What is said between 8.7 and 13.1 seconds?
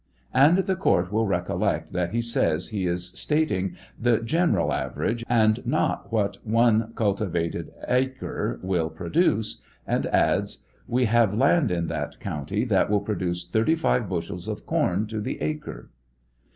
produce; and adds: We have land in that county that will